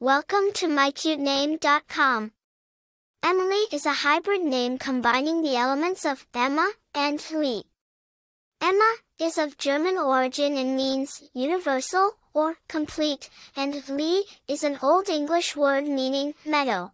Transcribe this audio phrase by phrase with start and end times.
[0.00, 2.30] Welcome to mycutename.com.
[3.20, 7.64] Emmalee is a hybrid name combining the elements of Emma and Lee.
[8.60, 15.08] Emma is of German origin and means universal or complete, and Lee is an Old
[15.08, 16.92] English word meaning meadow.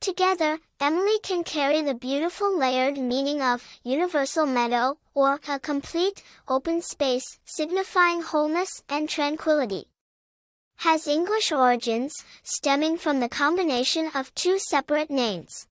[0.00, 6.80] Together, Emmalee can carry the beautiful layered meaning of universal meadow or a complete, open
[6.80, 9.88] space, signifying wholeness and tranquility.
[10.80, 15.66] Has English origins, stemming from the combination of two separate names.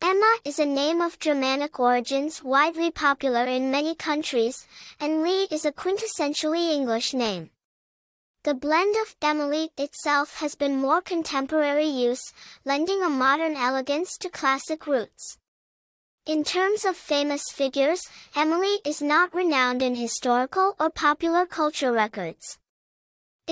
[0.00, 4.66] Emma is a name of Germanic origins widely popular in many countries,
[5.00, 7.50] and Lee is a quintessentially English name.
[8.44, 12.32] The blend of Emmalee itself has been more contemporary use,
[12.64, 15.36] lending a modern elegance to classic roots.
[16.26, 22.58] In terms of famous figures, Emmalee is not renowned in historical or popular culture records.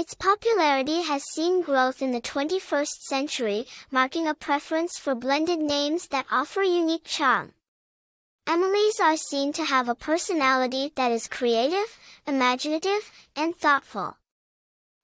[0.01, 6.07] Its popularity has seen growth in the 21st century, marking a preference for blended names
[6.07, 7.53] that offer unique charm.
[8.47, 14.17] Emmalee's are seen to have a personality that is creative, imaginative, and thoughtful.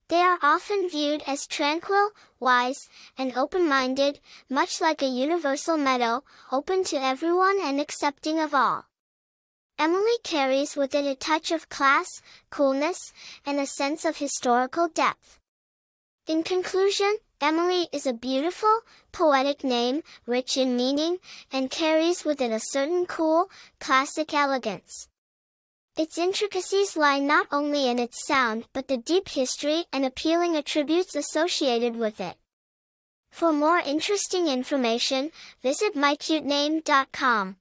[0.09, 6.85] They are often viewed as tranquil, wise, and open-minded, much like a universal meadow, open
[6.85, 8.87] to everyone and accepting of all.
[9.79, 13.13] Emmalee carries with it a touch of class, coolness,
[13.45, 15.39] and a sense of historical depth.
[16.27, 18.81] In conclusion, Emmalee is a beautiful,
[19.13, 21.19] poetic name, rich in meaning,
[21.53, 25.09] and carries with it a certain cool, classic elegance.
[25.97, 31.15] Its intricacies lie not only in its sound but the deep history and appealing attributes
[31.15, 32.37] associated with it.
[33.31, 35.31] For more interesting information,
[35.63, 37.57] visit mycutename.com.